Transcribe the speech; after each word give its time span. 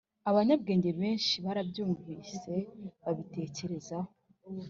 abanyabwenge 0.29 0.89
benshi 0.99 1.35
barabyumvise, 1.45 2.53
babitekerezaho, 3.03 4.09